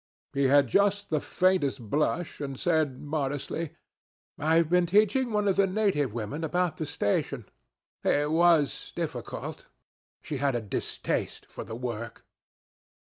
[0.33, 3.75] He had just the faintest blush, and said modestly,
[4.39, 7.45] 'I've been teaching one of the native women about the station.
[8.03, 9.67] It was difficult.
[10.23, 12.25] She had a distaste for the work.'